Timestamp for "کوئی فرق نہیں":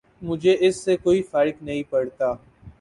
0.97-1.83